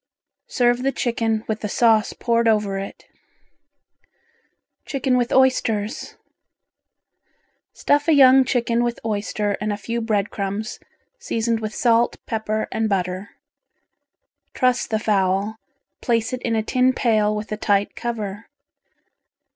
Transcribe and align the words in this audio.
Serve 0.47 0.81
the 0.81 0.91
chicken 0.91 1.45
with 1.47 1.59
the 1.59 1.69
sauce 1.69 2.11
poured 2.11 2.47
over 2.47 2.79
it. 2.79 3.03
Chicken 4.83 5.15
with 5.15 5.31
Oysters 5.31 6.15
Stuff 7.73 8.07
a 8.07 8.11
young 8.11 8.43
chicken 8.43 8.83
with 8.83 8.99
oyster 9.05 9.55
and 9.61 9.71
a 9.71 9.77
few 9.77 10.01
bread 10.01 10.31
crumbs, 10.31 10.79
seasoned 11.19 11.59
with 11.59 11.75
salt, 11.75 12.17
pepper 12.25 12.67
and 12.71 12.89
butter. 12.89 13.29
Truss 14.55 14.87
the 14.87 14.97
fowl, 14.97 15.57
place 16.01 16.33
it 16.33 16.41
in 16.41 16.55
a 16.55 16.63
tin 16.63 16.93
pail 16.93 17.35
with 17.35 17.51
a 17.51 17.57
tight 17.57 17.95
cover. 17.95 18.47